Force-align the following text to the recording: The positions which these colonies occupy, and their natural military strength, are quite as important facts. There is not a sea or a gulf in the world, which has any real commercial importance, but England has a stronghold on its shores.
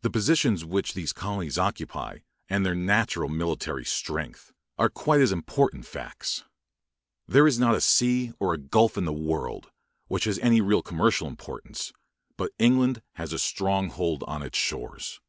The 0.00 0.08
positions 0.08 0.64
which 0.64 0.94
these 0.94 1.12
colonies 1.12 1.58
occupy, 1.58 2.20
and 2.48 2.64
their 2.64 2.74
natural 2.74 3.28
military 3.28 3.84
strength, 3.84 4.50
are 4.78 4.88
quite 4.88 5.20
as 5.20 5.30
important 5.30 5.84
facts. 5.84 6.44
There 7.28 7.46
is 7.46 7.58
not 7.58 7.74
a 7.74 7.82
sea 7.82 8.32
or 8.40 8.54
a 8.54 8.58
gulf 8.58 8.96
in 8.96 9.04
the 9.04 9.12
world, 9.12 9.70
which 10.06 10.24
has 10.24 10.38
any 10.38 10.62
real 10.62 10.80
commercial 10.80 11.28
importance, 11.28 11.92
but 12.38 12.52
England 12.58 13.02
has 13.16 13.34
a 13.34 13.38
stronghold 13.38 14.24
on 14.26 14.42
its 14.42 14.56
shores. 14.56 15.20